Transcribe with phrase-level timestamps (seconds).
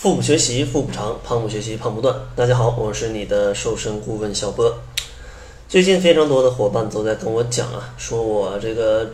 [0.00, 2.14] 腹部学习腹部长，胖不学习胖不断。
[2.36, 4.72] 大家好，我是你的瘦身顾问小波。
[5.68, 9.10] 最近非常多的伙伴都在跟我讲啊，说我这个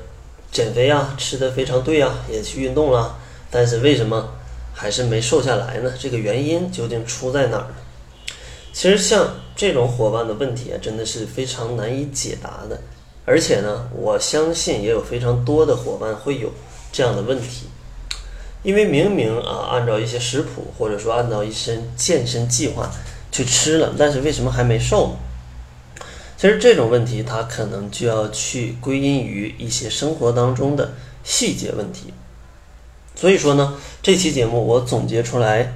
[0.53, 3.17] 减肥啊，吃的非常对啊，也去运动了，
[3.51, 4.29] 但是为什么
[4.75, 5.91] 还是没瘦下来呢？
[5.99, 7.75] 这个原因究竟出在哪儿呢？
[8.75, 12.79] 其实像这种伙伴的问题啊，真的是非常难以解答的。
[13.25, 16.51] 而且呢，我相信也有非常多的伙伴会有
[16.93, 17.69] 这样的问题。
[18.65, 22.91] 因为明明啊，按照一些食谱或者说按照一些健身计划
[23.31, 26.05] 去吃了，但是为什么还没瘦呢？
[26.37, 32.13] 其实这种问题它可能就要去归因于一些生活当中的细节问题。
[33.15, 35.75] 所以说呢，这期节目我总结出来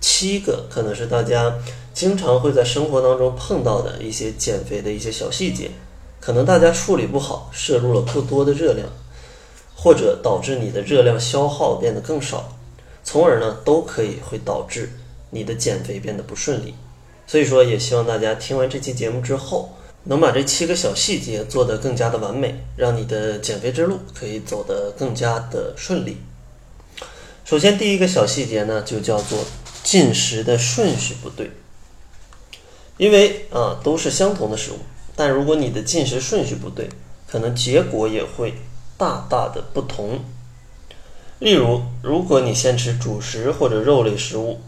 [0.00, 1.54] 七个可能是大家
[1.92, 5.70] 经常会在生活当中碰到的一些减肥的一些小细节，
[6.20, 8.88] 可能大家处理不好，摄入了过多的热量。
[9.86, 12.52] 或者导致你的热量消耗变得更少，
[13.04, 14.90] 从而呢都可以会导致
[15.30, 16.74] 你的减肥变得不顺利。
[17.24, 26.16] 所以说，也希望大家听完这期节目之后，能把这七个小细节做得更加的完美，让你的减肥之路可以走得更加的顺利。
[27.44, 29.44] 首先，第一个小细节呢，就叫做
[29.84, 31.52] 进食的顺序不对。
[32.96, 34.78] 因为啊都是相同的食物，
[35.14, 36.88] 但如果你的进食顺序不对，
[37.30, 38.52] 可能结果也会。
[38.96, 40.20] 大大的不同。
[41.38, 44.58] 例如，如果你先吃主食或者肉类食物，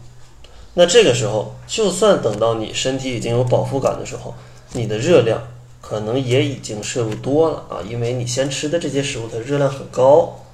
[0.75, 4.35] 那这个时候，就算等到你身体已经有饱腹感的时候，
[4.73, 5.47] 你的热量
[5.81, 10.45] 可能也已经摄入多了啊，因为你先吃的这些食物的热量很高。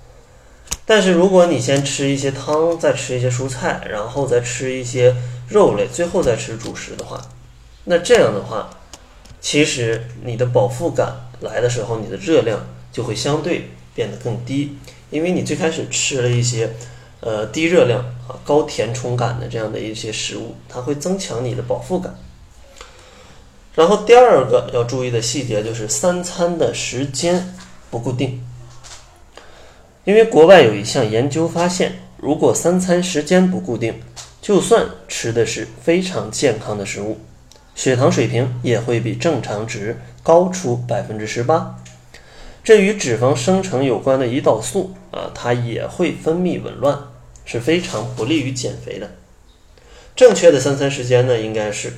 [0.85, 5.13] 但是，如果你先吃一些汤，再吃一些蔬菜，然后再吃一些
[5.49, 7.21] 肉类，最后再吃主食的话，
[7.83, 8.69] 那这样的话，
[9.41, 12.65] 其实你的饱腹感来的时候，你的热量。
[12.95, 14.77] 就会相对变得更低，
[15.09, 16.69] 因为你最开始吃了一些，
[17.19, 22.15] 呃低热量啊高填充感的这样的一些食物，它会增强你的饱腹感。
[23.73, 27.53] 然后第二个要注意的细节就是三餐的时间
[27.91, 28.41] 不固定，
[30.05, 34.01] 因为国外有一项研究发现，如果三餐时间不固定，
[34.41, 37.19] 就算吃的是非常健康的食物，
[37.75, 41.77] 血糖水平也会比正常值高出百分之十八。
[42.65, 46.97] 这与脂肪生成有关的胰岛素啊，它也会分泌紊乱，
[47.45, 49.11] 是非常不利于减肥的。
[50.15, 51.93] 正确的三餐时间呢，应该是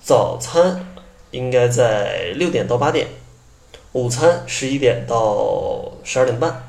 [0.00, 0.86] 早餐
[1.32, 3.08] 应该在六点到八点，
[3.94, 6.62] 午餐十一点到十二点半，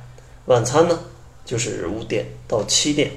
[0.48, 0.98] 晚餐呢
[1.46, 3.12] 就是五点到七点。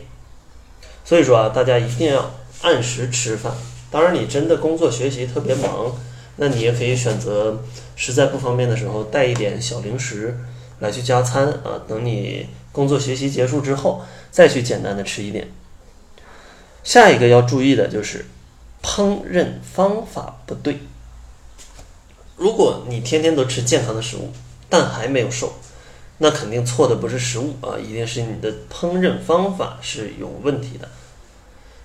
[1.03, 3.55] 所以说啊，大家一定要按时吃饭。
[3.91, 5.97] 当然，你真的工作学习特别忙。
[6.37, 7.63] 那你也可以选择
[8.03, 10.35] 实在不方便的时候带一点小零食
[10.79, 15.47] 来去加餐啊，等你工作学习结束之后再去简单的吃一点。
[16.83, 18.25] 下一个要注意的就是
[18.83, 20.81] 烹饪方法不对。
[22.39, 24.33] 如果你天天都吃健康的食物，
[24.71, 25.53] 但还没有瘦，
[26.17, 30.89] 那肯定错的不是食物啊，一定是你的烹饪方法是有问题的。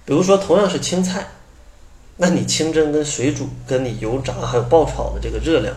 [0.05, 1.27] 比如说，同样是青菜。
[2.17, 5.75] 那你清蒸跟水煮，跟你油炸还有爆炒的这个热量，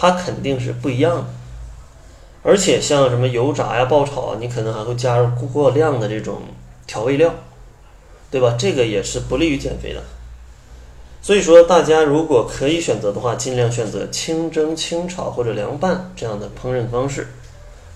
[0.00, 1.26] 它肯定是不一样的。
[2.42, 6.40] 而且像什么油炸呀、爆炒啊，你可能还会加入过量的这种
[6.86, 7.34] 调味料，
[8.30, 8.56] 对吧？
[8.58, 10.02] 这个也是不利于减肥的。
[11.20, 17.26] 所以说，大家如果可以选择的话，尽量选择清蒸、清炒或者凉拌这样的烹饪方式。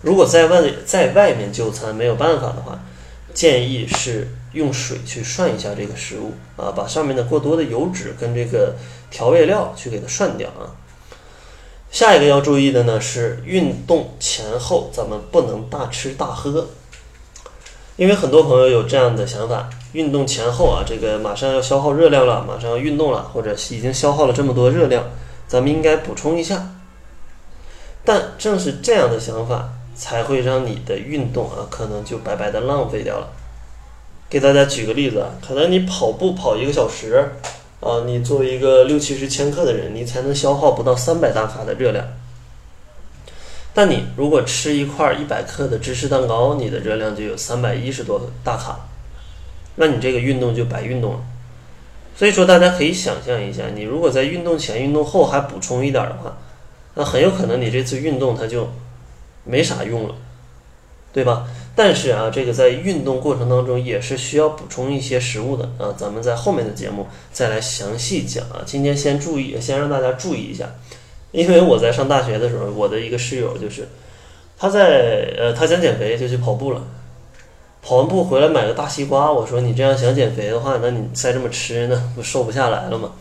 [0.03, 2.79] 如果在外在外面就餐没有办法的话，
[3.33, 8.77] 建议是用水去涮一下这个食物啊，把上面的过多的油脂跟这个
[9.11, 10.69] 调味料去给它涮掉啊。
[11.95, 16.67] 下一个要注意的呢是运动前后咱们不能大吃大喝，
[17.95, 25.05] 因为很多朋友有这样的想法：运动前后啊，这个马上要消耗热量了，马上要运动了，或者已经消耗了这么多热量，
[25.47, 26.69] 咱们应该补充一下。
[28.05, 29.75] 但正是这样的想法。
[29.97, 33.29] 才会让你的运动啊，可能就白白的浪费掉了。
[34.29, 37.31] 给大家举个例子啊，可能你跑步跑一个小时，
[37.85, 42.05] 啊，你作为一个六七十千克的人，你才能消耗不到三百大卡的热量。
[43.75, 48.89] 但你如果吃一块一百克的芝士蛋糕，你的热量就有三百一十多大卡，
[49.77, 51.21] 那你这个运动就白运动了。
[52.17, 56.37] 所以说，大家可以想象一下，你如果在运动前、运动后还补充一点的话，
[56.95, 58.69] 那很有可能你这次运动它就。
[59.47, 60.15] 没啥用了，
[61.15, 61.47] 对吧？
[61.77, 65.95] 但是啊，这个在运动过程当中也是需要补充一些食物的啊。
[65.97, 68.63] 咱们在后面的节目再来详细讲啊。
[68.67, 70.69] 今天先注意，先让大家注意一下，
[71.31, 73.89] 因为我在上大学的时候，我的一个室友就是
[74.59, 76.83] 他在呃，他想减肥就去跑步了，
[77.81, 83.13] 跑完步回来买个大西瓜，我说你这样想减肥的话，那你再这么吃，那不瘦不下来了吗？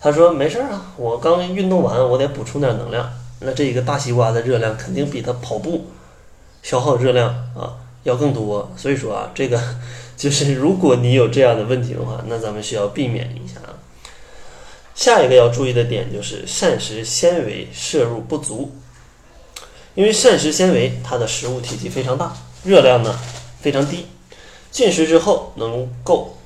[0.00, 3.08] 他说没事儿啊，我刚运动完，我得补充点能量。
[3.38, 5.86] 那这一个大西瓜的热量肯定比他跑步
[6.62, 9.60] 消耗热量啊要更多，所以说啊， 这个
[10.16, 13.74] 就是如果你有这样的问题的话，那咱们需要避免一下啊。
[14.94, 18.72] 下一个要注意的点就是膳食纤维摄入不足，
[19.94, 22.32] 因为膳食纤维它的食物体积非常大，
[22.64, 23.18] 热量呢。
[23.62, 24.06] 非常低，
[24.72, 26.36] 进食之后能够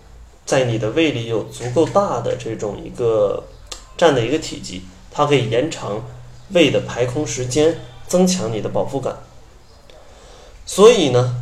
[0.44, 3.42] 在你的胃里有足够大的这种一个
[3.96, 6.04] 占的一个体积，它可以延长
[6.50, 9.16] 胃的排空时间，增强你的饱腹感。
[10.66, 11.36] 所以呢，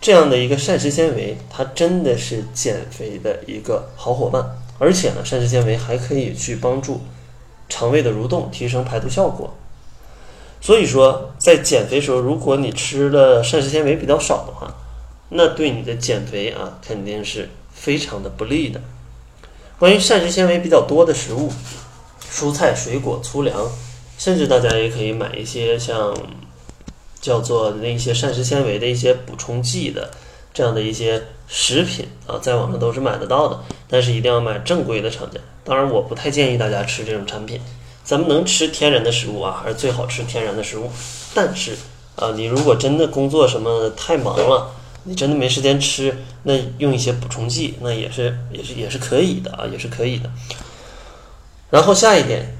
[0.00, 4.58] 这样的一个膳食纤维，它真的是减肥的一个好伙伴。
[4.78, 7.00] 而且呢，膳食纤维还可以去帮助
[7.68, 9.52] 肠胃的蠕动，提升排毒效果。
[10.60, 14.74] 所以说，在减肥时候，如果你吃的膳食纤维比较少的话，
[15.30, 18.80] 那对你的减肥啊，肯定是非常的不利的。
[19.78, 21.50] 关于膳食纤维比较多的食物，
[22.30, 23.70] 蔬菜、水果、粗粮，
[24.18, 26.16] 甚至大家也可以买一些像
[27.22, 30.10] 叫做那些膳食纤维的一些补充剂的
[30.52, 33.58] 这样的一些食品啊，在网上都是买得到的。
[33.88, 35.38] 但是一定要买正规的厂家。
[35.64, 37.60] 当然，我不太建议大家吃这种产品。
[38.04, 40.90] 咱们能吃天然的食物啊，还是最好吃天然的食物。
[41.34, 41.76] 但是
[42.16, 44.72] 啊，你如果真的工作什么太忙了，
[45.04, 50.28] 你真的没时间吃，那用一些补充剂，那也是也是也是可以的啊，也是可以的。
[51.70, 52.56] 然后下一点，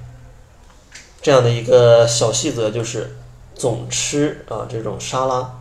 [1.20, 3.17] 这样的一个小细则就是
[3.62, 5.61] 总吃啊这种沙拉，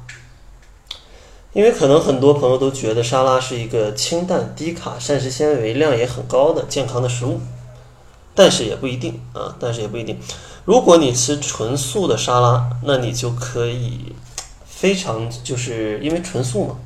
[1.53, 7.39] 因为可能很多朋友都觉得沙拉是一个清淡、低卡、膳食纤维量也很高的健康的食物，
[8.33, 10.19] 但是也不一定啊，但是也不一定。
[10.65, 14.15] 如果你吃纯素的沙拉，那你就可以。
[14.65, 16.80] 非常就是因为纯素嘛，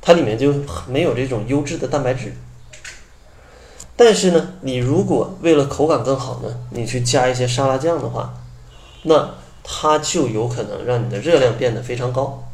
[0.00, 0.54] 它里面就
[0.86, 2.34] 没有这种优质的蛋白质。
[3.96, 8.32] 但是呢，你如果为了口感更好呢，你去加一些沙拉酱的话，
[9.02, 9.34] 那
[9.70, 12.48] 它就有可能让你的热量变得非常高。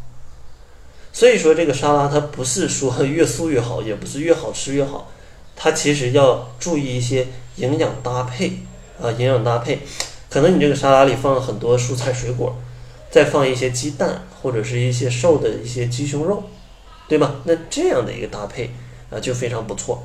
[1.12, 5.08] 所以说，这个沙拉它不是说越素越好，也不是越好吃越好，
[5.55, 8.58] 它其实要注意一些营养搭配
[9.00, 9.81] 啊，营养搭配。
[10.28, 12.56] 可能你这个沙拉里放了很多蔬菜水果。
[13.11, 16.43] 再放一些鸡蛋或者是一些瘦的一些鸡胸肉，
[17.06, 17.37] 对吧？
[17.44, 18.75] 那这样的一个搭配
[19.08, 20.02] 啊就非常不错。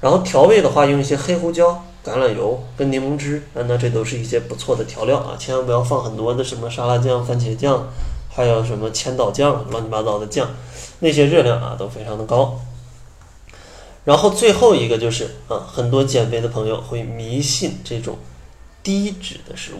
[0.00, 5.36] 然后调味的话，用一些黑胡椒、橄榄油跟柠檬汁啊，那这都是一些不错的调料啊。
[5.38, 7.88] 千万不要放很多的什么沙拉酱、番茄酱，
[8.28, 10.48] 还有什么千岛酱，乱七八糟的酱，
[11.00, 12.60] 那些热量啊都非常的高。
[14.04, 18.18] 然后最后一个就是啊，很多减肥的朋友会迷信这种
[18.82, 19.78] 低脂的食物。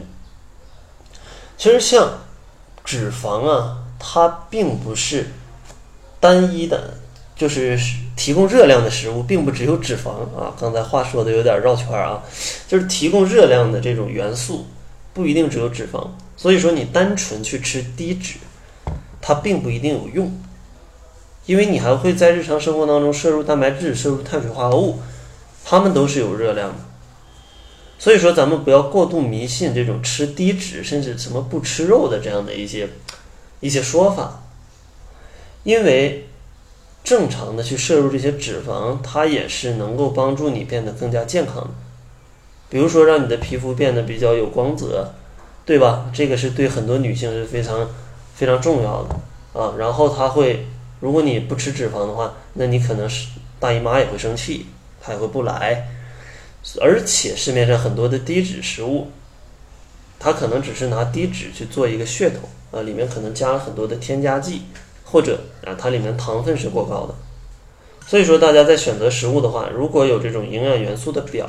[1.57, 2.19] 其实像。
[2.87, 5.31] 脂肪啊，它并不是
[6.21, 6.99] 单一的，
[7.37, 7.79] 就是
[8.17, 10.55] 提供热量的食物，并不只有脂肪啊。
[10.61, 12.23] 刚才话说的有点绕圈啊，
[12.69, 14.67] 就是提供热量的这种元素
[15.13, 16.09] 不一定只有脂肪。
[16.37, 18.39] 所以说，你单纯去吃低脂，
[19.21, 20.41] 它并不一定有用，
[21.47, 25.01] 因为你还会在日常生活当中摄入蛋白质、摄入碳水化合物，
[25.65, 26.77] 它们都是有热量的。
[27.99, 32.89] 所以说，咱们不要过度迷信这种吃低脂，甚至什么不吃肉的这样的一些
[33.61, 34.43] 一些说法，
[35.63, 36.29] 因为
[37.05, 41.71] 正常的去摄入这些脂肪，它也是能够帮助你变得更加健康的。
[42.71, 45.13] 比如说，让你的皮肤变得比较有光泽，
[45.67, 46.11] 对吧？
[46.15, 47.89] 这个是对很多女性是非常
[48.35, 49.75] 非常重要的啊。
[49.79, 50.67] 然后，它会，
[51.01, 53.29] 如果你不吃脂肪的话，那你可能是
[53.61, 54.67] 大姨妈也会生气，
[55.01, 55.87] 她也会不来。
[56.81, 59.09] 而且市面上很多的低脂食物，
[60.19, 64.63] 它可能只是拿低脂去做一个噱头啊，里面可能加了很多的添加剂，
[65.15, 67.15] 或者啊，它里面糖分是过高的。
[68.05, 71.49] 所以说，大家在选择食物的话，如果有这种营养元素的表，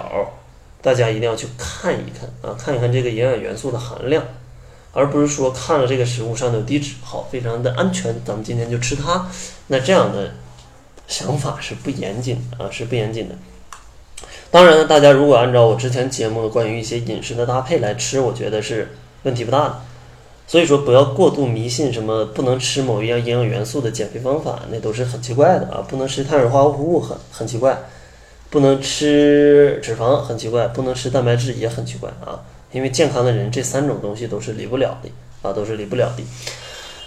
[0.83, 4.23] 大家一定要去看一看啊，看一看这个营养元素的含量，
[4.93, 9.27] 而不是说看了这个食物上有低脂，好，非常的安全，咱们今天就吃它。
[9.65, 10.35] 那这样的
[11.07, 13.33] 想法是不严谨啊，是不严谨的。
[14.51, 19.81] 当然了，大家如果按照我之前节目的关于一些饮食的搭配来吃，我觉得是问题不大的。
[20.47, 25.83] 所以说，不要过度迷信什么不能吃某一样营养元素的减肥方法，那都是很奇怪的啊！
[25.87, 27.77] 不能吃碳水化合物很很奇怪，
[28.49, 32.39] 不能吃脂肪很奇怪，不能吃蛋白质也很奇怪啊！
[32.71, 35.09] 因为健康的人这三种东西都是离不了的
[35.41, 36.23] 啊，都是离不了的。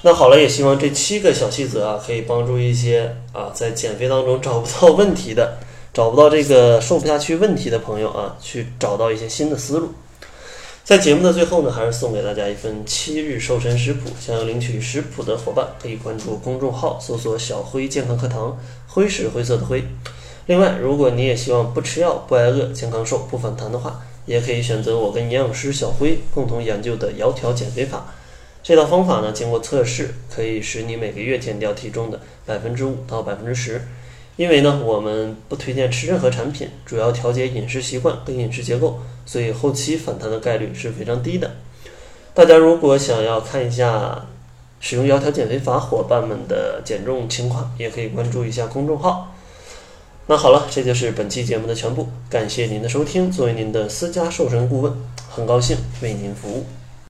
[0.02, 5.58] 那好了，也希望这七个小细则啊，可以帮助一些啊在减肥当中找不到问题的。
[5.90, 9.88] 找不到这个瘦不下去问题的朋友啊，去找到一些新的思路。
[10.88, 14.08] 在节目的最后呢，还是送给大家一份七日瘦身食谱。
[14.18, 19.84] 想要领取食谱的伙伴，可以关注公众号，搜索“小辉健康课堂”，辉是灰色的灰。
[20.46, 28.14] 另外，如果你也希望不吃药、不挨饿、健康瘦、不反弹的话，也可以选择我跟营养师小辉共同研究的窈窕减肥法。
[28.62, 33.82] 这套方法呢，经过测试，可以使你每个月减掉体重的百分之五到百分之十。
[34.38, 41.50] 因为呢，我们不推荐吃任何产品，主要调节饮食习惯跟饮食结构，所以后期反弹的概率是非常低的。
[42.34, 44.26] 大家如果想要看一下
[44.78, 49.34] 使用窈窕减肥法伙伴们的减重情况，也可以关注一下公众号。
[50.28, 53.28] 那好了，这就是本期节目的全部，感谢您的收听。
[53.28, 54.92] 作为您的私家瘦身顾问，
[55.28, 56.64] 很高兴为您服务。